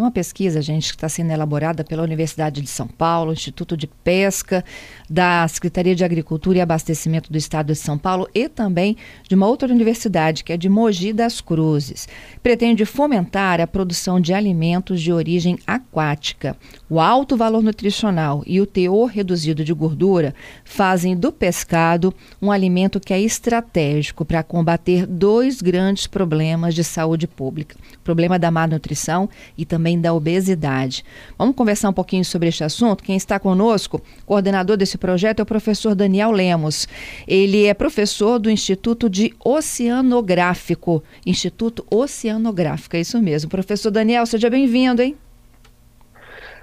Uma 0.00 0.10
pesquisa, 0.10 0.62
gente, 0.62 0.88
que 0.88 0.96
está 0.96 1.10
sendo 1.10 1.30
elaborada 1.30 1.84
pela 1.84 2.02
Universidade 2.02 2.62
de 2.62 2.70
São 2.70 2.88
Paulo, 2.88 3.34
Instituto 3.34 3.76
de 3.76 3.86
Pesca, 3.86 4.64
da 5.10 5.46
Secretaria 5.46 5.94
de 5.94 6.02
Agricultura 6.02 6.56
e 6.56 6.60
Abastecimento 6.62 7.30
do 7.30 7.36
Estado 7.36 7.66
de 7.66 7.78
São 7.78 7.98
Paulo 7.98 8.26
e 8.34 8.48
também 8.48 8.96
de 9.28 9.34
uma 9.34 9.46
outra 9.46 9.70
universidade, 9.70 10.42
que 10.42 10.54
é 10.54 10.56
de 10.56 10.70
Mogi 10.70 11.12
das 11.12 11.42
Cruzes. 11.42 12.08
Pretende 12.42 12.86
fomentar 12.86 13.60
a 13.60 13.66
produção 13.66 14.18
de 14.18 14.32
alimentos 14.32 15.02
de 15.02 15.12
origem 15.12 15.58
aquática. 15.66 16.56
O 16.88 16.98
alto 16.98 17.36
valor 17.36 17.62
nutricional 17.62 18.42
e 18.46 18.58
o 18.58 18.64
teor 18.64 19.10
reduzido 19.10 19.62
de 19.62 19.74
gordura 19.74 20.34
fazem 20.64 21.14
do 21.14 21.30
pescado 21.30 22.14
um 22.40 22.50
alimento 22.50 22.98
que 22.98 23.12
é 23.12 23.20
estratégico 23.20 24.24
para 24.24 24.42
combater 24.42 25.06
dois 25.06 25.60
grandes 25.60 26.06
problemas 26.06 26.74
de 26.74 26.82
saúde 26.82 27.26
pública: 27.26 27.76
o 27.96 27.98
problema 27.98 28.38
da 28.38 28.50
má 28.50 28.66
nutrição 28.66 29.28
e 29.58 29.66
também 29.66 29.89
também 29.90 30.00
da 30.00 30.12
obesidade. 30.12 31.04
Vamos 31.36 31.56
conversar 31.56 31.88
um 31.88 31.92
pouquinho 31.92 32.24
sobre 32.24 32.48
este 32.48 32.62
assunto? 32.62 33.02
Quem 33.02 33.16
está 33.16 33.38
conosco, 33.38 34.00
coordenador 34.24 34.76
desse 34.76 34.96
projeto, 34.96 35.40
é 35.40 35.42
o 35.42 35.46
professor 35.46 35.94
Daniel 35.94 36.30
Lemos. 36.30 36.86
Ele 37.26 37.66
é 37.66 37.74
professor 37.74 38.38
do 38.38 38.50
Instituto 38.50 39.08
de 39.08 39.34
Oceanográfico. 39.44 41.02
Instituto 41.26 41.84
Oceanográfico, 41.90 42.96
é 42.96 43.00
isso 43.00 43.20
mesmo. 43.20 43.50
Professor 43.50 43.90
Daniel, 43.90 44.26
seja 44.26 44.48
bem-vindo, 44.48 45.02
hein? 45.02 45.16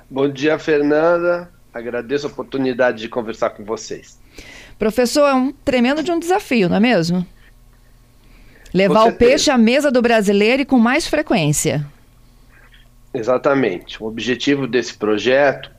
Bom 0.10 0.30
dia, 0.30 0.58
Fernanda. 0.58 1.50
Agradeço 1.74 2.28
a 2.28 2.30
oportunidade 2.30 3.02
de 3.02 3.10
conversar 3.10 3.52
com 3.52 3.64
vocês. 3.64 4.18
Professor, 4.80 5.28
é 5.28 5.34
um 5.34 5.52
tremendo 5.52 6.02
de 6.02 6.12
um 6.12 6.20
desafio, 6.20 6.70
não 6.70 6.78
é 6.78 6.80
mesmo? 6.80 7.26
Levar 8.74 9.06
o 9.06 9.14
peixe 9.14 9.50
à 9.50 9.58
mesa 9.58 9.92
do 9.92 10.02
brasileiro 10.02 10.62
e 10.62 10.66
com 10.66 10.78
mais 10.78 11.08
frequência. 11.08 11.86
Exatamente. 13.14 14.02
O 14.02 14.08
objetivo 14.08 14.68
desse 14.68 14.98
projeto 14.98 15.72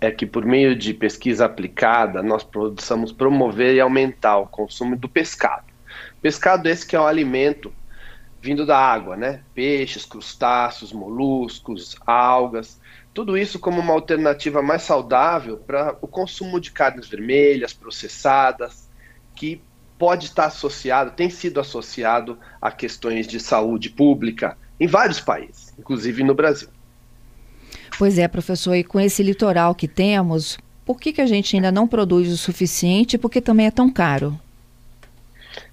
é 0.00 0.10
que, 0.10 0.26
por 0.26 0.44
meio 0.44 0.76
de 0.76 0.92
pesquisa 0.92 1.46
aplicada, 1.46 2.22
nós 2.22 2.44
possamos 2.44 3.12
promover 3.12 3.74
e 3.74 3.80
aumentar 3.80 4.38
o 4.38 4.46
consumo 4.46 4.96
do 4.96 5.08
pescado. 5.08 5.64
Pescado 6.20 6.68
esse 6.68 6.86
que 6.86 6.96
é 6.96 7.00
um 7.00 7.06
alimento 7.06 7.72
vindo 8.40 8.66
da 8.66 8.78
água, 8.78 9.16
né? 9.16 9.40
Peixes, 9.54 10.04
crustáceos, 10.04 10.92
moluscos, 10.92 11.96
algas, 12.06 12.78
tudo 13.14 13.38
isso 13.38 13.58
como 13.60 13.80
uma 13.80 13.94
alternativa 13.94 14.60
mais 14.60 14.82
saudável 14.82 15.56
para 15.56 15.96
o 16.02 16.08
consumo 16.08 16.60
de 16.60 16.72
carnes 16.72 17.08
vermelhas, 17.08 17.72
processadas, 17.72 18.90
que 19.36 19.62
pode 19.96 20.26
estar 20.26 20.46
associado, 20.46 21.12
tem 21.12 21.30
sido 21.30 21.60
associado 21.60 22.38
a 22.60 22.70
questões 22.72 23.26
de 23.26 23.38
saúde 23.38 23.88
pública 23.88 24.58
em 24.78 24.88
vários 24.88 25.20
países, 25.20 25.72
inclusive 25.78 26.24
no 26.24 26.34
Brasil. 26.34 26.68
Pois 27.98 28.18
é, 28.18 28.26
professor, 28.28 28.74
e 28.74 28.84
com 28.84 29.00
esse 29.00 29.22
litoral 29.22 29.74
que 29.74 29.88
temos, 29.88 30.58
por 30.84 31.00
que, 31.00 31.12
que 31.12 31.20
a 31.20 31.26
gente 31.26 31.56
ainda 31.56 31.72
não 31.72 31.86
produz 31.86 32.30
o 32.30 32.36
suficiente? 32.36 33.16
Porque 33.16 33.40
também 33.40 33.66
é 33.66 33.70
tão 33.70 33.90
caro. 33.90 34.38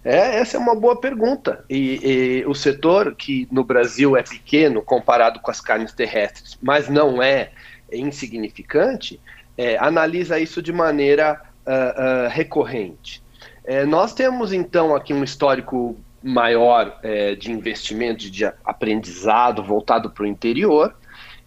É, 0.03 0.39
essa 0.39 0.57
é 0.57 0.59
uma 0.59 0.75
boa 0.75 0.95
pergunta. 0.95 1.63
E, 1.69 2.41
e, 2.41 2.45
o 2.45 2.53
setor, 2.53 3.15
que 3.15 3.47
no 3.51 3.63
Brasil 3.63 4.15
é 4.15 4.23
pequeno 4.23 4.81
comparado 4.81 5.39
com 5.39 5.51
as 5.51 5.61
carnes 5.61 5.91
terrestres, 5.91 6.57
mas 6.61 6.87
não 6.89 7.21
é 7.21 7.51
insignificante, 7.91 9.19
é, 9.57 9.77
analisa 9.77 10.39
isso 10.39 10.61
de 10.61 10.71
maneira 10.71 11.41
uh, 11.65 12.25
uh, 12.25 12.29
recorrente. 12.29 13.21
É, 13.63 13.85
nós 13.85 14.13
temos 14.13 14.53
então 14.53 14.95
aqui 14.95 15.13
um 15.13 15.23
histórico 15.23 15.95
maior 16.23 16.99
é, 17.03 17.35
de 17.35 17.51
investimento, 17.51 18.29
de 18.29 18.45
aprendizado 18.65 19.63
voltado 19.63 20.09
para 20.09 20.23
o 20.23 20.27
interior, 20.27 20.95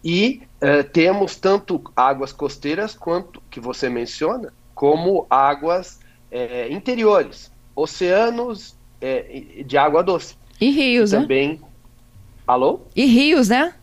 e 0.05 0.43
uh, 0.61 0.85
temos 0.93 1.37
tanto 1.37 1.83
águas 1.97 2.33
costeiras 2.33 2.95
quanto 2.95 3.43
que 3.51 3.59
você 3.59 3.89
menciona, 3.89 4.53
como 4.75 5.27
águas 5.31 5.99
é, 6.31 6.71
interiores, 6.71 7.51
oceanos 7.75 8.77
é, 9.01 9.63
de 9.65 9.79
água 9.79 10.03
doce. 10.03 10.37
E 10.61 10.71
rios, 10.71 11.13
e 11.13 11.17
também... 11.17 11.49
né? 11.55 11.59
Alô? 12.47 12.83
E 12.95 13.07
rios, 13.07 13.49
né? 13.49 13.75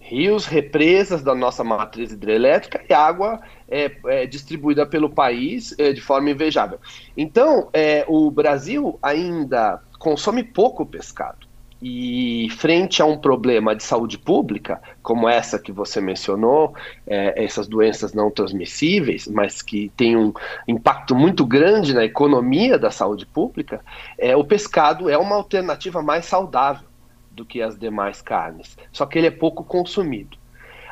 Rios, 0.00 0.46
represas 0.46 1.22
da 1.22 1.34
nossa 1.34 1.62
matriz 1.62 2.12
hidrelétrica 2.12 2.82
e 2.88 2.92
água 2.92 3.40
é, 3.68 3.90
é 4.06 4.26
distribuída 4.26 4.84
pelo 4.84 5.08
país 5.08 5.74
é, 5.78 5.92
de 5.92 6.00
forma 6.00 6.30
invejável. 6.30 6.78
Então, 7.16 7.68
é, 7.72 8.04
o 8.08 8.30
Brasil 8.30 8.98
ainda 9.00 9.80
consome 9.98 10.42
pouco 10.42 10.84
pescado. 10.84 11.46
E 11.86 12.48
frente 12.48 13.02
a 13.02 13.04
um 13.04 13.18
problema 13.18 13.76
de 13.76 13.82
saúde 13.82 14.16
pública, 14.16 14.80
como 15.02 15.28
essa 15.28 15.58
que 15.58 15.70
você 15.70 16.00
mencionou, 16.00 16.74
é, 17.06 17.44
essas 17.44 17.68
doenças 17.68 18.14
não 18.14 18.30
transmissíveis, 18.30 19.28
mas 19.28 19.60
que 19.60 19.92
têm 19.94 20.16
um 20.16 20.32
impacto 20.66 21.14
muito 21.14 21.44
grande 21.44 21.92
na 21.92 22.02
economia 22.02 22.78
da 22.78 22.90
saúde 22.90 23.26
pública, 23.26 23.82
é, 24.16 24.34
o 24.34 24.42
pescado 24.42 25.10
é 25.10 25.18
uma 25.18 25.36
alternativa 25.36 26.02
mais 26.02 26.24
saudável 26.24 26.88
do 27.30 27.44
que 27.44 27.60
as 27.60 27.78
demais 27.78 28.22
carnes, 28.22 28.78
só 28.90 29.04
que 29.04 29.18
ele 29.18 29.26
é 29.26 29.30
pouco 29.30 29.62
consumido. 29.62 30.38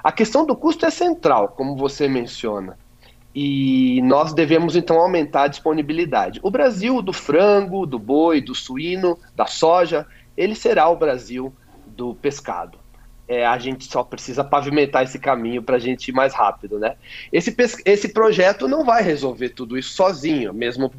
A 0.04 0.12
questão 0.12 0.44
do 0.44 0.54
custo 0.54 0.84
é 0.84 0.91
central, 0.91 1.54
como 1.56 1.75
você 1.75 2.06
menciona 2.06 2.76
e 3.34 4.02
nós 4.02 4.34
devemos 4.34 4.76
então 4.76 4.98
aumentar 4.98 5.44
a 5.44 5.48
disponibilidade. 5.48 6.38
O 6.42 6.50
Brasil 6.50 7.00
do 7.00 7.12
frango, 7.12 7.86
do 7.86 7.98
boi, 7.98 8.41
do 8.41 8.54
suíno, 8.54 9.19
da 9.34 9.47
soja, 9.47 10.06
ele 10.37 10.54
será 10.54 10.88
o 10.88 10.97
Brasil 10.97 11.53
do 11.87 12.15
pescado. 12.15 12.78
É, 13.28 13.47
a 13.47 13.56
gente 13.59 13.84
só 13.84 14.03
precisa 14.03 14.43
pavimentar 14.43 15.04
esse 15.04 15.19
caminho 15.19 15.62
para 15.62 15.76
a 15.76 15.78
gente 15.78 16.09
ir 16.09 16.12
mais 16.12 16.34
rápido, 16.34 16.78
né? 16.78 16.97
Esse, 17.32 17.54
esse 17.84 18.09
projeto 18.09 18.69
não 18.69 18.84
vai 18.84 19.03
resolver 19.03 19.50
tudo 19.50 19.78
isso 19.78 19.94
sozinho, 19.94 20.53
mesmo 20.53 20.93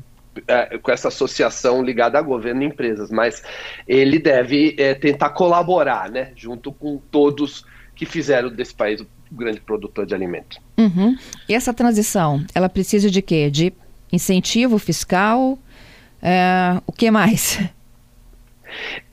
é, 0.48 0.78
com 0.78 0.92
essa 0.92 1.10
associação 1.10 1.84
ligada 1.84 2.18
a 2.18 2.22
governo 2.22 2.64
e 2.64 2.66
empresas, 2.66 3.12
mas 3.12 3.44
ele 3.88 4.18
deve 4.18 4.76
é, 4.80 4.94
tentar 4.94 5.30
colaborar, 5.30 6.10
né, 6.10 6.32
junto 6.36 6.72
com 6.72 6.98
todos 7.12 7.66
que 7.96 8.06
fizeram 8.06 8.50
desse 8.50 8.74
país 8.74 9.02
um 9.02 9.06
grande 9.32 9.60
produtor 9.60 10.06
de 10.06 10.16
alimento. 10.16 10.58
Uhum. 10.78 11.16
E 11.48 11.54
essa 11.54 11.74
transição, 11.74 12.44
ela 12.56 12.70
precisa 12.70 13.10
de 13.10 13.22
quê? 13.22 13.50
De 13.50 13.74
incentivo 14.12 14.80
fiscal? 14.80 15.58
É, 16.22 16.82
o 16.88 16.92
que 16.92 17.12
mais? 17.12 17.60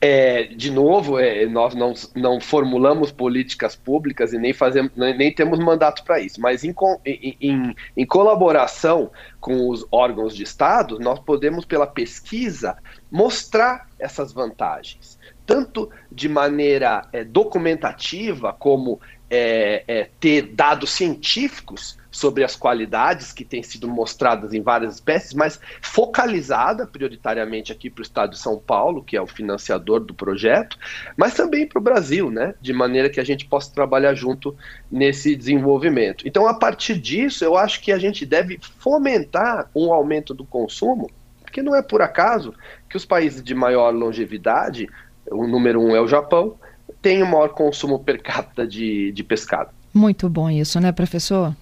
É, 0.03 0.45
de 0.45 0.71
novo, 0.71 1.19
é, 1.19 1.45
nós 1.45 1.75
não, 1.75 1.93
não 2.15 2.41
formulamos 2.41 3.11
políticas 3.11 3.75
públicas 3.75 4.33
e 4.33 4.39
nem, 4.39 4.51
fazemos, 4.51 4.91
nem, 4.95 5.15
nem 5.15 5.31
temos 5.31 5.59
mandato 5.59 6.03
para 6.03 6.19
isso, 6.19 6.41
mas 6.41 6.63
em, 6.63 6.73
em, 7.05 7.75
em, 7.95 8.05
colaboração 8.07 9.11
com 9.39 9.69
os 9.69 9.85
órgãos 9.91 10.35
de 10.35 10.41
Estado, 10.41 10.97
nós 10.97 11.19
podemos, 11.19 11.65
pela 11.65 11.85
pesquisa, 11.85 12.77
mostrar 13.11 13.87
essas 13.99 14.33
vantagens, 14.33 15.19
tanto 15.45 15.87
de 16.11 16.27
maneira 16.27 17.07
é, 17.13 17.23
documentativa, 17.23 18.53
como 18.53 18.99
é, 19.31 19.83
é, 19.87 20.09
ter 20.19 20.41
dados 20.41 20.91
científicos 20.91 21.97
sobre 22.11 22.43
as 22.43 22.53
qualidades 22.53 23.31
que 23.31 23.45
têm 23.45 23.63
sido 23.63 23.87
mostradas 23.87 24.53
em 24.53 24.61
várias 24.61 24.95
espécies, 24.95 25.33
mas 25.33 25.57
focalizada 25.81 26.85
prioritariamente 26.85 27.71
aqui 27.71 27.89
para 27.89 28.01
o 28.01 28.03
estado 28.03 28.31
de 28.31 28.39
São 28.39 28.59
Paulo, 28.59 29.01
que 29.01 29.15
é 29.15 29.21
o 29.21 29.25
financiador 29.25 30.01
do 30.01 30.13
projeto, 30.13 30.77
mas 31.15 31.33
também 31.33 31.65
para 31.65 31.79
o 31.79 31.81
Brasil, 31.81 32.29
né? 32.29 32.53
De 32.59 32.73
maneira 32.73 33.09
que 33.09 33.21
a 33.21 33.23
gente 33.23 33.45
possa 33.45 33.73
trabalhar 33.73 34.13
junto 34.13 34.53
nesse 34.91 35.33
desenvolvimento. 35.33 36.27
Então, 36.27 36.45
a 36.45 36.53
partir 36.53 36.99
disso, 36.99 37.45
eu 37.45 37.55
acho 37.55 37.79
que 37.79 37.93
a 37.93 37.97
gente 37.97 38.25
deve 38.25 38.59
fomentar 38.79 39.69
um 39.73 39.93
aumento 39.93 40.33
do 40.33 40.43
consumo, 40.43 41.09
porque 41.41 41.61
não 41.61 41.73
é 41.73 41.81
por 41.81 42.01
acaso 42.01 42.53
que 42.89 42.97
os 42.97 43.05
países 43.05 43.41
de 43.41 43.55
maior 43.55 43.91
longevidade, 43.91 44.89
o 45.31 45.47
número 45.47 45.81
um 45.81 45.95
é 45.95 46.01
o 46.01 46.07
Japão, 46.07 46.57
tem 47.01 47.23
o 47.23 47.25
maior 47.25 47.49
consumo 47.49 47.99
per 47.99 48.21
capita 48.21 48.65
de, 48.65 49.11
de 49.11 49.23
pescado. 49.23 49.69
Muito 49.93 50.29
bom 50.29 50.49
isso, 50.49 50.79
né, 50.79 50.91
professor? 50.91 51.55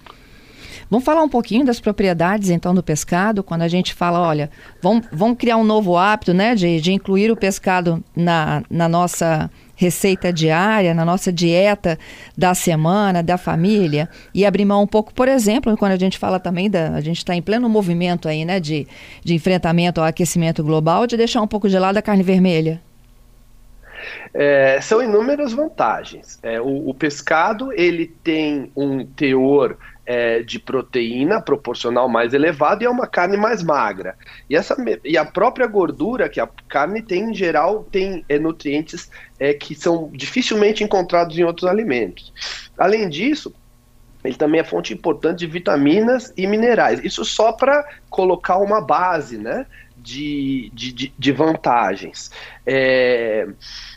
Vamos 0.90 1.06
falar 1.06 1.22
um 1.22 1.30
pouquinho 1.30 1.64
das 1.64 1.80
propriedades, 1.80 2.50
então, 2.50 2.74
do 2.74 2.82
pescado, 2.82 3.44
quando 3.44 3.62
a 3.62 3.68
gente 3.68 3.94
fala, 3.94 4.20
olha, 4.20 4.50
vamos, 4.82 5.06
vamos 5.12 5.38
criar 5.38 5.58
um 5.58 5.64
novo 5.64 5.96
hábito, 5.96 6.34
né, 6.34 6.56
de, 6.56 6.82
de 6.82 6.92
incluir 6.92 7.32
o 7.32 7.36
pescado 7.36 8.04
na, 8.16 8.64
na 8.70 8.90
nossa 8.90 9.52
receita 9.76 10.34
diária, 10.34 10.94
na 10.94 11.06
nossa 11.06 11.32
dieta 11.32 11.98
da 12.36 12.54
semana, 12.56 13.22
da 13.22 13.38
família, 13.38 14.10
e 14.34 14.46
abrir 14.46 14.66
mão 14.66 14.82
um 14.84 14.88
pouco, 14.88 15.14
por 15.14 15.28
exemplo, 15.28 15.78
quando 15.78 15.92
a 15.92 15.98
gente 15.98 16.18
fala 16.18 16.40
também 16.40 16.70
da. 16.70 16.90
A 16.90 17.02
gente 17.02 17.20
está 17.20 17.36
em 17.36 17.42
pleno 17.42 17.70
movimento 17.70 18.28
aí, 18.28 18.44
né, 18.44 18.60
de, 18.60 18.88
de 19.24 19.36
enfrentamento 19.36 20.02
ao 20.02 20.08
aquecimento 20.08 20.64
global, 20.64 21.06
de 21.06 21.16
deixar 21.16 21.42
um 21.42 21.48
pouco 21.48 21.70
de 21.70 21.78
lado 21.78 21.98
a 21.98 22.02
carne 22.02 22.24
vermelha. 22.24 22.82
É, 24.34 24.80
são 24.82 25.02
inúmeras 25.02 25.54
vantagens. 25.54 26.40
É, 26.44 26.60
o, 26.60 26.90
o, 26.90 26.94
pescado 26.94 27.72
ele 27.74 28.08
tem 28.24 28.72
um 28.76 29.06
teor 29.06 29.78
é, 30.06 30.42
de 30.42 30.58
proteína 30.58 31.42
proporcional 31.42 32.10
mais 32.10 32.34
elevado 32.34 32.84
e 32.84 32.86
é 32.86 32.90
uma 32.90 33.08
carne 33.08 33.38
mais 33.38 33.62
magra. 33.62 34.16
E, 34.50 34.56
essa, 34.56 34.76
e 35.04 35.18
a 35.18 35.24
própria 35.24 35.68
gordura 35.68 36.28
que 36.28 36.40
a 36.40 36.50
carne 36.68 37.02
tem, 37.02 37.32
em 37.32 37.34
geral, 37.34 37.88
tem 37.92 38.26
é, 38.28 38.40
nutrientes 38.40 39.10
é, 39.40 39.54
que 39.54 39.76
são 39.76 40.10
dificilmente 40.14 40.84
encontrados 40.84 41.38
em 41.38 41.44
outros 41.44 41.70
alimentos. 41.70 42.34
Além 42.78 43.08
disso, 43.08 43.54
ele 44.24 44.36
também 44.36 44.60
é 44.60 44.64
fonte 44.64 44.94
importante 44.94 45.40
de 45.40 45.48
vitaminas 45.48 46.34
e 46.36 46.46
minerais. 46.46 47.00
Isso 47.04 47.24
só 47.24 47.54
para 47.54 47.88
colocar 48.10 48.58
uma 48.58 48.82
base, 48.82 49.38
né? 49.38 49.66
De, 50.02 50.72
de, 50.74 51.14
de 51.18 51.32
vantagens. 51.32 52.32
É, 52.66 53.48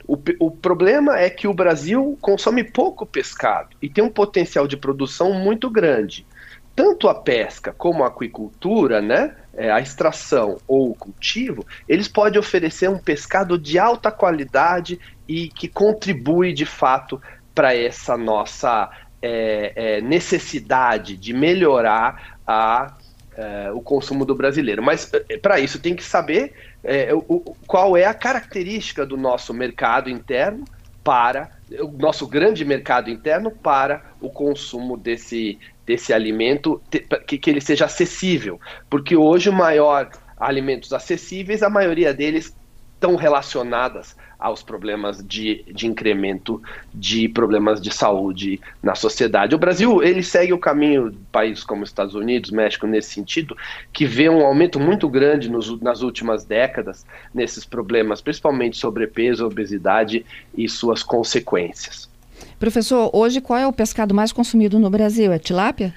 o, 0.06 0.18
o 0.38 0.50
problema 0.50 1.18
é 1.18 1.30
que 1.30 1.46
o 1.46 1.54
Brasil 1.54 2.18
consome 2.20 2.64
pouco 2.64 3.06
pescado 3.06 3.76
e 3.80 3.88
tem 3.88 4.02
um 4.02 4.10
potencial 4.10 4.66
de 4.66 4.76
produção 4.76 5.32
muito 5.32 5.70
grande. 5.70 6.26
Tanto 6.74 7.08
a 7.08 7.14
pesca 7.14 7.72
como 7.72 8.02
a 8.02 8.08
aquicultura, 8.08 9.02
né, 9.02 9.36
é, 9.54 9.70
a 9.70 9.80
extração 9.80 10.58
ou 10.66 10.90
o 10.90 10.94
cultivo, 10.94 11.66
eles 11.86 12.08
podem 12.08 12.40
oferecer 12.40 12.88
um 12.88 12.98
pescado 12.98 13.58
de 13.58 13.78
alta 13.78 14.10
qualidade 14.10 14.98
e 15.28 15.48
que 15.48 15.68
contribui 15.68 16.52
de 16.52 16.64
fato 16.64 17.20
para 17.54 17.76
essa 17.76 18.16
nossa 18.16 18.90
é, 19.20 19.72
é, 19.76 20.00
necessidade 20.00 21.16
de 21.16 21.32
melhorar 21.32 22.38
a, 22.46 22.96
é, 23.36 23.70
o 23.72 23.80
consumo 23.80 24.24
do 24.24 24.34
brasileiro. 24.34 24.82
Mas 24.82 25.10
é, 25.28 25.38
para 25.38 25.60
isso 25.60 25.80
tem 25.80 25.94
que 25.94 26.04
saber 26.04 26.52
é, 26.82 27.12
o, 27.14 27.56
qual 27.66 27.96
é 27.96 28.04
a 28.04 28.14
característica 28.14 29.06
do 29.06 29.16
nosso 29.16 29.52
mercado 29.54 30.10
interno 30.10 30.64
para 31.02 31.50
o 31.80 31.88
nosso 31.88 32.26
grande 32.26 32.64
mercado 32.64 33.10
interno 33.10 33.50
para 33.50 34.02
o 34.20 34.28
consumo 34.28 34.96
desse, 34.96 35.58
desse 35.86 36.12
alimento, 36.12 36.80
que, 37.26 37.38
que 37.38 37.50
ele 37.50 37.60
seja 37.60 37.86
acessível. 37.86 38.60
Porque 38.88 39.16
hoje 39.16 39.48
o 39.48 39.52
maior 39.52 40.10
alimentos 40.38 40.92
acessíveis, 40.92 41.62
a 41.62 41.70
maioria 41.70 42.12
deles 42.12 42.54
estão 42.94 43.16
relacionadas 43.16 44.16
aos 44.42 44.62
problemas 44.62 45.24
de, 45.24 45.64
de 45.72 45.86
incremento 45.86 46.60
de 46.92 47.28
problemas 47.28 47.80
de 47.80 47.94
saúde 47.94 48.60
na 48.82 48.96
sociedade. 48.96 49.54
O 49.54 49.58
Brasil 49.58 50.02
ele 50.02 50.22
segue 50.22 50.52
o 50.52 50.58
caminho 50.58 51.10
de 51.10 51.18
países 51.30 51.62
como 51.62 51.84
Estados 51.84 52.14
Unidos, 52.14 52.50
México 52.50 52.86
nesse 52.86 53.10
sentido, 53.10 53.56
que 53.92 54.04
vê 54.04 54.28
um 54.28 54.44
aumento 54.44 54.80
muito 54.80 55.08
grande 55.08 55.48
nos, 55.48 55.80
nas 55.80 56.02
últimas 56.02 56.44
décadas 56.44 57.06
nesses 57.32 57.64
problemas, 57.64 58.20
principalmente 58.20 58.76
sobrepeso, 58.76 59.46
obesidade 59.46 60.26
e 60.56 60.68
suas 60.68 61.02
consequências. 61.02 62.10
Professor, 62.58 63.10
hoje 63.12 63.40
qual 63.40 63.58
é 63.58 63.66
o 63.66 63.72
pescado 63.72 64.14
mais 64.14 64.32
consumido 64.32 64.78
no 64.78 64.90
Brasil? 64.90 65.32
É 65.32 65.38
tilápia? 65.38 65.94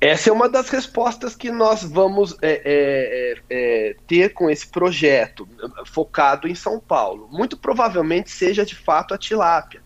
Essa 0.00 0.28
é 0.28 0.32
uma 0.32 0.48
das 0.48 0.68
respostas 0.68 1.34
que 1.34 1.50
nós 1.50 1.82
vamos 1.82 2.36
é, 2.42 2.50
é, 2.50 2.60
é, 2.64 3.42
é, 3.48 3.96
ter 4.06 4.34
com 4.34 4.50
esse 4.50 4.68
projeto 4.68 5.48
focado 5.86 6.46
em 6.46 6.54
São 6.54 6.78
Paulo. 6.78 7.28
Muito 7.32 7.56
provavelmente 7.56 8.30
seja 8.30 8.64
de 8.64 8.74
fato 8.74 9.14
a 9.14 9.18
tilápia. 9.18 9.82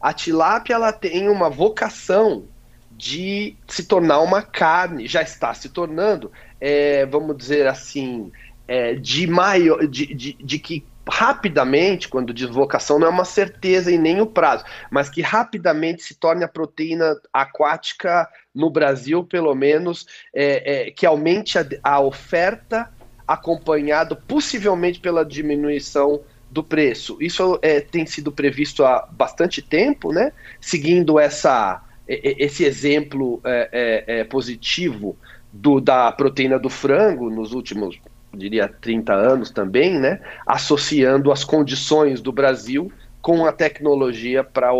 A 0.00 0.12
tilápia 0.12 0.74
ela 0.74 0.92
tem 0.92 1.28
uma 1.28 1.50
vocação 1.50 2.46
de 2.90 3.56
se 3.68 3.84
tornar 3.84 4.20
uma 4.20 4.42
carne, 4.42 5.06
já 5.06 5.22
está 5.22 5.52
se 5.52 5.68
tornando, 5.68 6.32
é, 6.60 7.04
vamos 7.06 7.36
dizer 7.36 7.66
assim, 7.66 8.32
é, 8.66 8.94
de 8.94 9.26
maior, 9.26 9.86
de, 9.86 10.14
de, 10.14 10.32
de 10.32 10.58
que 10.58 10.84
rapidamente, 11.08 12.08
quando 12.08 12.32
diz 12.32 12.48
vocação, 12.48 12.98
não 12.98 13.08
é 13.08 13.10
uma 13.10 13.24
certeza 13.24 13.90
e 13.90 13.98
nem 13.98 14.20
o 14.20 14.26
prazo, 14.26 14.64
mas 14.90 15.08
que 15.08 15.20
rapidamente 15.20 16.02
se 16.02 16.14
torne 16.14 16.44
a 16.44 16.48
proteína 16.48 17.16
aquática 17.32 18.28
no 18.54 18.70
Brasil, 18.70 19.24
pelo 19.24 19.54
menos, 19.54 20.06
é, 20.34 20.88
é, 20.88 20.90
que 20.90 21.04
aumente 21.06 21.58
a, 21.58 21.66
a 21.82 22.00
oferta, 22.00 22.90
acompanhado 23.26 24.16
possivelmente 24.16 25.00
pela 25.00 25.24
diminuição 25.24 26.20
do 26.50 26.62
preço. 26.62 27.16
Isso 27.20 27.58
é, 27.62 27.80
tem 27.80 28.04
sido 28.04 28.30
previsto 28.30 28.84
há 28.84 29.08
bastante 29.10 29.62
tempo, 29.62 30.12
né? 30.12 30.32
Seguindo 30.60 31.18
essa, 31.18 31.82
esse 32.06 32.64
exemplo 32.64 33.40
é, 33.42 33.68
é, 33.72 34.20
é, 34.20 34.24
positivo 34.24 35.16
do, 35.50 35.80
da 35.80 36.12
proteína 36.12 36.58
do 36.58 36.68
frango 36.68 37.30
nos 37.30 37.52
últimos 37.52 37.98
diria 38.34 38.68
30 38.68 39.12
anos 39.12 39.50
também, 39.50 39.98
né, 39.98 40.20
associando 40.46 41.30
as 41.30 41.44
condições 41.44 42.20
do 42.20 42.32
Brasil 42.32 42.90
com 43.20 43.46
a 43.46 43.52
tecnologia 43.52 44.42
pra, 44.42 44.70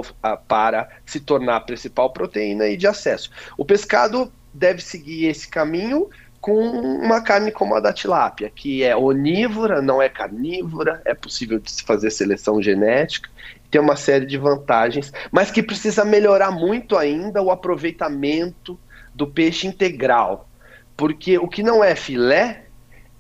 para 0.49 0.89
se 1.07 1.21
tornar 1.21 1.57
a 1.57 1.61
principal 1.61 2.11
proteína 2.11 2.67
e 2.67 2.77
de 2.77 2.87
acesso. 2.87 3.31
O 3.57 3.65
pescado 3.65 4.33
deve 4.53 4.83
seguir 4.83 5.27
esse 5.27 5.47
caminho 5.49 6.09
com 6.41 6.59
uma 6.59 7.21
carne 7.21 7.53
como 7.53 7.77
a 7.77 7.81
da 7.81 7.93
tilápia, 7.93 8.51
que 8.53 8.83
é 8.83 8.97
onívora, 8.97 9.81
não 9.81 10.03
é 10.03 10.09
carnívora, 10.09 11.01
é 11.05 11.15
possível 11.15 11.61
de 11.61 11.71
se 11.71 11.85
fazer 11.85 12.11
seleção 12.11 12.61
genética, 12.61 13.31
tem 13.71 13.81
uma 13.81 13.95
série 13.95 14.27
de 14.27 14.37
vantagens, 14.37 15.13
mas 15.31 15.53
que 15.53 15.63
precisa 15.63 16.05
melhorar 16.05 16.51
muito 16.51 16.99
ainda 16.99 17.41
o 17.41 17.51
aproveitamento 17.51 18.79
do 19.15 19.27
peixe 19.27 19.69
integral, 19.69 20.49
porque 20.97 21.39
o 21.39 21.47
que 21.47 21.63
não 21.63 21.83
é 21.83 21.95
filé 21.95 22.65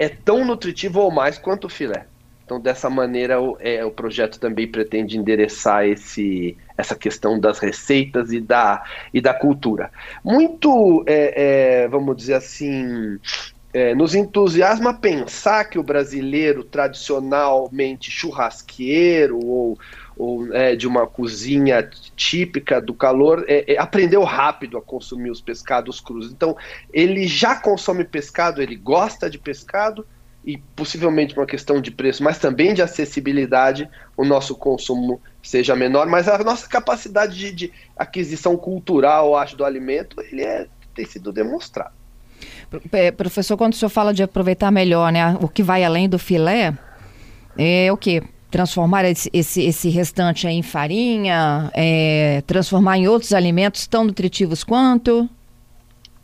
é 0.03 0.09
tão 0.09 0.45
nutritivo 0.45 1.01
ou 1.01 1.11
mais 1.11 1.39
quanto 1.39 1.67
o 1.67 1.71
filé. 1.71 2.07
Então, 2.45 2.61
dessa 2.61 2.91
maneira, 2.91 3.41
o, 3.41 3.57
é, 3.61 3.85
o 3.85 3.91
projeto 3.91 4.39
também 4.39 4.67
pretende 4.67 5.17
endereçar 5.17 5.87
esse, 5.87 6.57
essa 6.77 6.97
questão 6.97 7.39
das 7.39 7.61
receitas 7.61 8.33
e 8.33 8.41
da, 8.41 8.83
e 9.15 9.21
da 9.21 9.33
cultura. 9.33 9.91
Muito, 10.25 11.05
é, 11.07 11.85
é, 11.85 11.89
vamos 11.89 12.17
dizer 12.17 12.35
assim, 12.35 13.19
é, 13.73 13.95
nos 13.95 14.15
entusiasma 14.15 14.93
pensar 14.93 15.65
que 15.65 15.79
o 15.79 15.83
brasileiro 15.83 16.63
tradicionalmente 16.63 18.11
churrasqueiro 18.11 19.39
ou, 19.43 19.79
ou 20.17 20.53
é, 20.55 20.77
de 20.77 20.87
uma 20.87 21.07
cozinha 21.07 21.89
típica 22.15 22.81
do 22.81 22.93
calor 22.93 23.45
é, 23.49 23.73
é, 23.73 23.79
aprendeu 23.79 24.23
rápido 24.25 24.77
a 24.77 24.83
consumir 24.83 25.31
os 25.31 25.41
pescados 25.41 26.01
crus. 26.01 26.31
Então, 26.31 26.55
ele 26.93 27.27
já 27.27 27.57
consome 27.57 28.05
pescado, 28.05 28.61
ele 28.61 28.77
gosta 28.77 29.31
de 29.31 29.39
pescado 29.39 30.07
e 30.45 30.59
possivelmente 30.77 31.35
uma 31.35 31.47
questão 31.47 31.81
de 31.81 31.91
preço, 31.91 32.23
mas 32.23 32.39
também 32.39 32.75
de 32.75 32.83
acessibilidade, 32.83 33.89
o 34.17 34.25
nosso 34.25 34.55
consumo 34.57 35.21
seja 35.43 35.75
menor, 35.75 36.07
mas 36.09 36.29
a 36.29 36.37
nossa 36.39 36.69
capacidade 36.69 37.39
de, 37.39 37.53
de 37.53 37.73
aquisição 37.97 38.57
cultural, 38.57 39.37
acho, 39.37 39.57
do 39.57 39.65
alimento, 39.65 40.21
ele 40.21 40.43
é, 40.43 40.67
tem 40.95 41.07
sido 41.07 41.33
demonstrado. 41.33 42.02
Professor, 43.17 43.57
quando 43.57 43.73
o 43.73 43.77
senhor 43.77 43.91
fala 43.91 44.13
de 44.15 44.23
aproveitar 44.23 44.71
melhor, 44.71 45.13
né, 45.13 45.37
o 45.41 45.49
que 45.49 45.63
vai 45.63 45.85
além 45.85 46.09
do 46.09 46.19
filé, 46.19 46.77
é 47.57 47.93
o 47.93 47.97
que? 47.97 48.23
Transformar 48.51 49.05
esse, 49.05 49.31
esse, 49.33 49.63
esse, 49.63 49.89
restante 49.89 50.47
em 50.47 50.63
farinha, 50.63 51.71
é, 51.75 52.43
transformar 52.47 52.99
em 52.99 53.09
outros 53.09 53.33
alimentos 53.33 53.87
tão 53.87 54.05
nutritivos 54.05 54.63
quanto? 54.63 55.29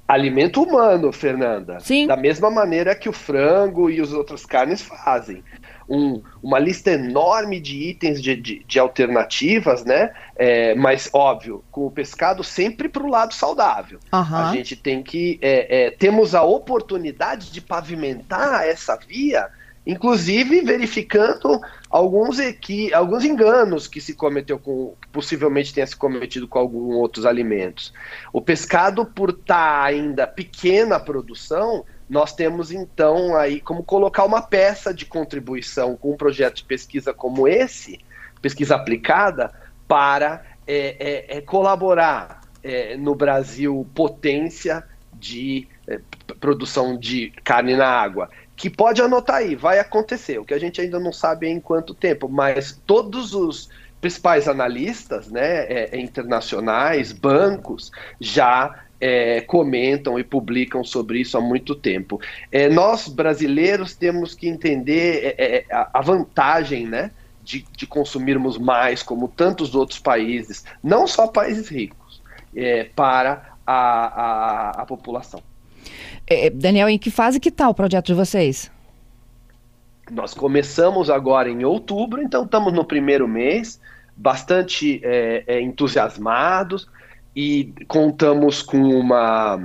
Alimento 0.08 0.62
humano, 0.62 1.12
Fernanda. 1.12 1.78
Sim. 1.80 2.06
Da 2.06 2.16
mesma 2.16 2.50
maneira 2.50 2.94
que 2.94 3.10
o 3.10 3.12
frango 3.12 3.90
e 3.90 4.00
as 4.00 4.10
outras 4.10 4.46
carnes 4.46 4.80
fazem 4.80 5.44
um, 5.88 6.22
uma 6.42 6.58
lista 6.58 6.90
enorme 6.90 7.60
de 7.60 7.76
itens 7.90 8.22
de, 8.22 8.34
de, 8.34 8.64
de 8.64 8.78
alternativas, 8.78 9.84
né? 9.84 10.12
É, 10.36 10.74
mas, 10.74 11.10
óbvio, 11.12 11.64
com 11.70 11.86
o 11.86 11.90
pescado 11.90 12.42
sempre 12.42 12.88
para 12.88 13.02
o 13.02 13.08
lado 13.08 13.34
saudável. 13.34 13.98
Uhum. 14.12 14.36
A 14.36 14.52
gente 14.52 14.76
tem 14.76 15.02
que. 15.02 15.38
É, 15.42 15.86
é, 15.86 15.90
temos 15.90 16.34
a 16.34 16.42
oportunidade 16.42 17.50
de 17.50 17.60
pavimentar 17.60 18.66
essa 18.66 18.96
via 18.96 19.48
inclusive 19.88 20.60
verificando 20.60 21.58
alguns, 21.88 22.38
equi 22.38 22.92
alguns 22.92 23.24
enganos 23.24 23.88
que 23.88 24.02
se 24.02 24.12
cometeu 24.12 24.58
com, 24.58 24.94
possivelmente 25.10 25.72
tenha 25.72 25.86
se 25.86 25.96
cometido 25.96 26.46
com 26.46 26.58
alguns 26.58 26.94
outros 26.94 27.24
alimentos. 27.24 27.94
O 28.30 28.42
pescado, 28.42 29.06
por 29.06 29.30
estar 29.30 29.46
tá 29.54 29.82
ainda 29.84 30.26
pequena 30.26 30.96
a 30.96 31.00
produção, 31.00 31.86
nós 32.08 32.34
temos 32.34 32.70
então 32.70 33.34
aí 33.34 33.62
como 33.62 33.82
colocar 33.82 34.26
uma 34.26 34.42
peça 34.42 34.92
de 34.92 35.06
contribuição 35.06 35.96
com 35.96 36.12
um 36.12 36.16
projeto 36.18 36.56
de 36.56 36.64
pesquisa 36.64 37.14
como 37.14 37.48
esse, 37.48 37.98
pesquisa 38.42 38.76
aplicada, 38.76 39.50
para 39.88 40.44
é, 40.66 40.96
é, 41.30 41.38
é 41.38 41.40
colaborar 41.40 42.42
é, 42.62 42.94
no 42.98 43.14
Brasil 43.14 43.88
potência 43.94 44.84
de 45.14 45.66
é, 45.86 45.98
produção 46.38 46.98
de 46.98 47.32
carne 47.42 47.74
na 47.74 47.88
água. 47.88 48.28
Que 48.58 48.68
pode 48.68 49.00
anotar 49.00 49.36
aí, 49.36 49.54
vai 49.54 49.78
acontecer. 49.78 50.38
O 50.38 50.44
que 50.44 50.52
a 50.52 50.58
gente 50.58 50.80
ainda 50.80 50.98
não 50.98 51.12
sabe 51.12 51.46
é 51.46 51.50
em 51.50 51.60
quanto 51.60 51.94
tempo, 51.94 52.28
mas 52.28 52.78
todos 52.84 53.32
os 53.32 53.70
principais 54.00 54.48
analistas 54.48 55.28
né, 55.28 55.64
é, 55.66 56.00
internacionais, 56.00 57.12
bancos, 57.12 57.92
já 58.20 58.84
é, 59.00 59.40
comentam 59.42 60.18
e 60.18 60.24
publicam 60.24 60.82
sobre 60.82 61.20
isso 61.20 61.38
há 61.38 61.40
muito 61.40 61.74
tempo. 61.76 62.20
É, 62.50 62.68
nós, 62.68 63.06
brasileiros, 63.06 63.94
temos 63.94 64.34
que 64.34 64.48
entender 64.48 65.36
é, 65.38 65.58
é, 65.58 65.64
a 65.70 66.00
vantagem 66.00 66.84
né, 66.84 67.12
de, 67.44 67.64
de 67.76 67.86
consumirmos 67.86 68.58
mais, 68.58 69.04
como 69.04 69.28
tantos 69.28 69.72
outros 69.74 70.00
países, 70.00 70.64
não 70.82 71.06
só 71.06 71.28
países 71.28 71.68
ricos, 71.68 72.20
é, 72.56 72.84
para 72.84 73.54
a, 73.64 73.74
a, 73.76 74.70
a 74.82 74.86
população. 74.86 75.42
É, 76.26 76.50
Daniel, 76.50 76.88
em 76.88 76.98
que 76.98 77.10
fase 77.10 77.40
que 77.40 77.48
está 77.48 77.68
o 77.68 77.74
projeto 77.74 78.06
de 78.06 78.14
vocês? 78.14 78.70
Nós 80.10 80.32
começamos 80.32 81.10
agora 81.10 81.50
em 81.50 81.64
outubro, 81.64 82.22
então 82.22 82.44
estamos 82.44 82.72
no 82.72 82.84
primeiro 82.84 83.28
mês, 83.28 83.80
bastante 84.16 85.00
é, 85.04 85.44
é, 85.46 85.60
entusiasmados 85.60 86.88
e 87.36 87.72
contamos 87.86 88.62
com 88.62 88.78
uma, 88.78 89.60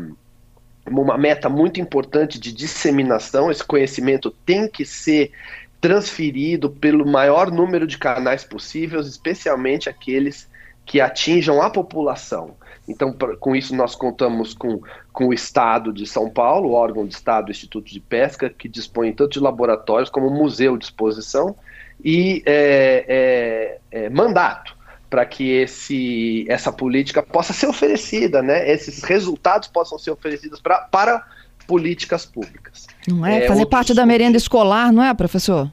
uma 0.86 1.18
meta 1.18 1.48
muito 1.50 1.80
importante 1.80 2.40
de 2.40 2.52
disseminação. 2.52 3.50
Esse 3.50 3.64
conhecimento 3.64 4.30
tem 4.46 4.68
que 4.68 4.86
ser 4.86 5.32
transferido 5.80 6.70
pelo 6.70 7.06
maior 7.06 7.52
número 7.52 7.88
de 7.88 7.98
canais 7.98 8.44
possíveis, 8.44 9.08
especialmente 9.08 9.90
aqueles 9.90 10.48
que 10.86 11.02
atinjam 11.02 11.62
a 11.62 11.70
população. 11.70 12.56
Então, 12.88 13.14
pra, 13.14 13.36
com 13.38 13.56
isso, 13.56 13.76
nós 13.76 13.96
contamos 13.96 14.54
com, 14.54 14.82
com 15.12 15.28
o 15.28 15.34
Estado 15.34 15.94
de 15.94 16.06
São 16.06 16.30
Paulo, 16.30 16.70
o 16.70 16.74
órgão 16.74 17.06
de 17.06 17.14
Estado, 17.14 17.52
Instituto 17.52 17.90
de 17.90 18.00
Pesca, 18.00 18.50
que 18.50 18.68
dispõe 18.68 19.14
tanto 19.14 19.34
de 19.34 19.40
laboratórios 19.40 20.10
como 20.10 20.30
museu 20.30 20.78
de 20.78 20.86
exposição 20.86 21.56
e 22.04 22.44
é, 22.46 23.80
é, 23.92 24.04
é, 24.06 24.10
mandato 24.10 24.76
para 25.10 25.26
que 25.26 25.52
esse, 25.52 26.46
essa 26.50 26.72
política 26.74 27.22
possa 27.22 27.54
ser 27.54 27.68
oferecida, 27.68 28.42
né? 28.42 28.70
esses 28.70 29.04
resultados 29.04 29.68
possam 29.68 29.98
ser 29.98 30.12
oferecidos 30.12 30.60
pra, 30.60 30.80
para 30.80 31.24
políticas 31.68 32.26
públicas. 32.26 32.88
Não 33.08 33.26
é? 33.26 33.46
é 33.46 33.48
Fazer 33.48 33.66
parte 33.68 33.94
da 33.94 34.06
merenda 34.06 34.38
escolar, 34.38 34.92
não 34.92 35.04
é, 35.04 35.14
professor? 35.14 35.72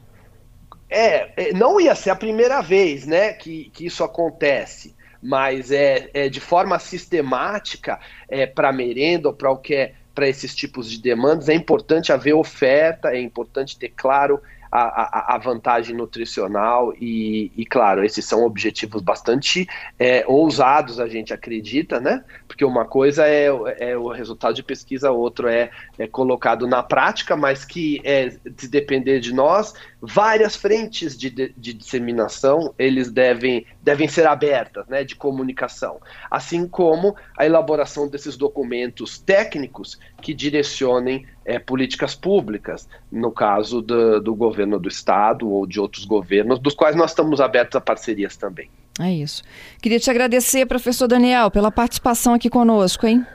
É, 0.89 1.49
é, 1.49 1.53
não 1.53 1.81
ia 1.81 1.95
ser 1.95 2.11
a 2.11 2.15
primeira 2.15 2.61
vez 2.61 3.05
né, 3.05 3.33
que, 3.33 3.69
que 3.73 3.85
isso 3.85 4.03
acontece 4.03 4.93
mas 5.21 5.71
é, 5.71 6.09
é 6.13 6.29
de 6.29 6.39
forma 6.39 6.79
sistemática 6.79 7.99
é, 8.27 8.45
para 8.45 8.71
merenda 8.71 9.29
ou 9.29 9.33
para 9.33 9.51
o 9.51 9.57
que 9.57 9.75
é 9.75 9.93
para 10.13 10.27
esses 10.27 10.53
tipos 10.53 10.91
de 10.91 11.01
demandas, 11.01 11.47
é 11.47 11.53
importante 11.53 12.11
haver 12.11 12.33
oferta, 12.33 13.09
é 13.09 13.21
importante 13.21 13.77
ter 13.77 13.93
claro 13.95 14.41
a, 14.71 15.35
a, 15.35 15.37
vantagem 15.37 15.93
nutricional 15.95 16.93
e, 16.99 17.51
e, 17.57 17.65
claro, 17.65 18.05
esses 18.05 18.23
são 18.23 18.45
objetivos 18.45 19.01
bastante 19.01 19.67
é, 19.99 20.23
ousados, 20.25 20.97
a 20.97 21.09
gente 21.09 21.33
acredita, 21.33 21.99
né? 21.99 22.23
Porque 22.47 22.63
uma 22.63 22.85
coisa 22.85 23.27
é, 23.27 23.47
é 23.79 23.97
o 23.97 24.07
resultado 24.07 24.55
de 24.55 24.63
pesquisa, 24.63 25.11
outro 25.11 25.49
é, 25.49 25.69
é 25.99 26.07
colocado 26.07 26.65
na 26.67 26.81
prática, 26.81 27.35
mas 27.35 27.65
que 27.65 27.99
é, 28.05 28.29
se 28.55 28.69
depender 28.69 29.19
de 29.19 29.33
nós, 29.33 29.73
várias 30.01 30.55
frentes 30.55 31.17
de, 31.17 31.29
de, 31.29 31.53
de 31.57 31.73
disseminação 31.73 32.73
eles 32.79 33.11
devem, 33.11 33.65
devem 33.81 34.07
ser 34.07 34.25
abertas, 34.25 34.87
né? 34.87 35.03
De 35.03 35.17
comunicação, 35.17 35.99
assim 36.29 36.65
como 36.65 37.13
a 37.37 37.45
elaboração 37.45 38.07
desses 38.07 38.37
documentos 38.37 39.19
técnicos 39.19 39.99
que 40.21 40.33
direcionem 40.33 41.25
é, 41.45 41.59
políticas 41.59 42.15
públicas, 42.15 42.87
no 43.11 43.31
caso 43.31 43.81
do, 43.81 44.19
do 44.21 44.35
governo 44.35 44.79
do 44.79 44.87
estado 44.87 45.49
ou 45.49 45.65
de 45.65 45.79
outros 45.79 46.05
governos, 46.05 46.59
dos 46.59 46.73
quais 46.73 46.95
nós 46.95 47.11
estamos 47.11 47.41
abertos 47.41 47.75
a 47.75 47.81
parcerias 47.81 48.37
também. 48.37 48.69
É 48.99 49.11
isso. 49.11 49.41
Queria 49.81 49.99
te 49.99 50.09
agradecer, 50.09 50.65
professor 50.65 51.07
Daniel, 51.07 51.49
pela 51.49 51.71
participação 51.71 52.33
aqui 52.33 52.49
conosco, 52.49 53.07
hein? 53.07 53.25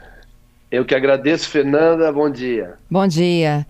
Eu 0.71 0.85
que 0.85 0.95
agradeço, 0.95 1.49
Fernanda. 1.49 2.13
Bom 2.13 2.29
dia. 2.29 2.75
Bom 2.91 3.07
dia. 3.07 3.67